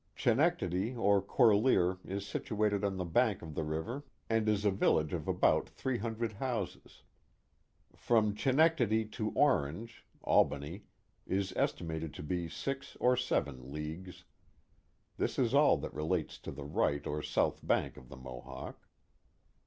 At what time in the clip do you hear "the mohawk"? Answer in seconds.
18.09-18.83